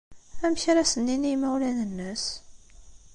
Amek 0.45 0.63
ara 0.71 0.81
asen-nini 0.83 1.27
i 1.27 1.31
yimawlan-nnes? 1.31 2.25